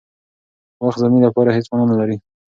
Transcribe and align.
وخت 0.85 0.99
زموږ 1.03 1.21
لپاره 1.27 1.55
هېڅ 1.55 1.65
مانا 1.71 1.85
نه 1.91 1.95
لري. 1.99 2.17